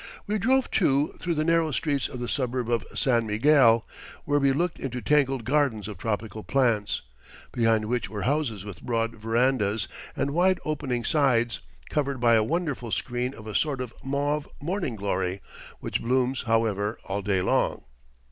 [0.25, 3.85] We drove, too, through the narrow streets of the suburb of San Miguel,
[4.25, 7.03] where we looked into tangled gardens of tropical plants,
[7.51, 11.59] behind which were houses with broad verandas and wide opening sides,
[11.91, 15.39] covered by a wonderful screen of a sort of mauve morning glory,
[15.81, 17.83] which blooms, however, all day long.